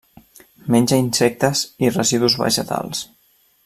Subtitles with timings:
[0.75, 3.09] Menja insectes i residus vegetals.